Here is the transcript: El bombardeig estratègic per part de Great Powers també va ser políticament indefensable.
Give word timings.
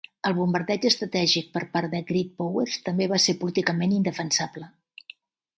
El 0.27 0.33
bombardeig 0.35 0.85
estratègic 0.89 1.51
per 1.57 1.61
part 1.75 1.91
de 1.93 2.01
Great 2.07 2.31
Powers 2.41 2.79
també 2.89 3.09
va 3.15 3.23
ser 3.27 3.39
políticament 3.45 3.97
indefensable. 3.99 4.73